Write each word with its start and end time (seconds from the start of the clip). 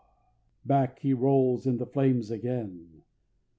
Back 0.65 0.97
he 0.97 1.13
rolls 1.13 1.67
in 1.67 1.77
the 1.77 1.85
flames 1.85 2.31
again. 2.31 3.03